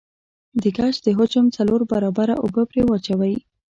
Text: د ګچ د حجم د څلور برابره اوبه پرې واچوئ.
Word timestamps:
د 0.61 0.63
ګچ 0.77 0.95
د 1.05 1.07
حجم 1.17 1.45
د 1.49 1.53
څلور 1.57 1.81
برابره 1.91 2.35
اوبه 2.43 2.61
پرې 2.69 2.81
واچوئ. 2.85 3.35